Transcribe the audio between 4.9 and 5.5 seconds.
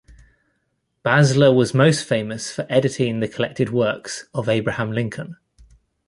Lincoln.